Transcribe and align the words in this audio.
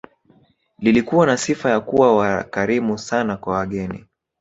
Lilikuwa 0.79 1.25
na 1.25 1.37
sifa 1.37 1.69
ya 1.69 1.79
kuwa 1.79 2.17
wakarimu 2.17 2.97
sana 2.97 3.37
kwa 3.37 3.53
wageni 3.57 4.05